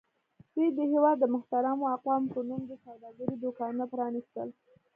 [0.53, 4.49] دوی د هېواد د محترمو اقوامو په نوم د سوداګرۍ دوکانونه پرانیستل.